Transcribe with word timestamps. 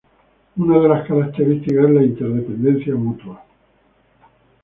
Una 0.55 0.79
de 0.79 0.87
las 0.89 1.05
características 1.07 1.85
es 1.85 1.91
la 1.91 2.01
interdependencia 2.01 2.95
mutua. 2.95 3.45